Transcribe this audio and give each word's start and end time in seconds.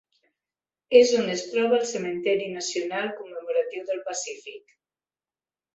És 0.99 1.13
on 1.17 1.29
es 1.33 1.43
troba 1.51 1.77
el 1.81 1.85
Cementiri 1.91 2.49
Nacional 2.57 3.13
Commemoratiu 3.21 3.87
del 3.93 4.05
Pacífic. 4.11 4.79